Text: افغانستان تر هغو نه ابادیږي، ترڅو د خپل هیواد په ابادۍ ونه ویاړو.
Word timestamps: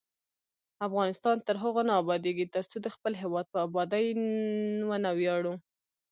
افغانستان 0.87 1.35
تر 1.47 1.55
هغو 1.63 1.81
نه 1.89 1.93
ابادیږي، 2.01 2.45
ترڅو 2.53 2.77
د 2.81 2.87
خپل 2.95 3.13
هیواد 3.21 3.45
په 3.53 3.59
ابادۍ 3.67 4.05
ونه 4.89 5.09
ویاړو. 5.17 5.53